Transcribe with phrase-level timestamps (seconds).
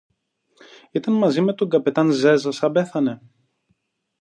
[0.91, 3.21] Ήταν μαζί με τον καπετάν-Ζέζα σαν πέθανε;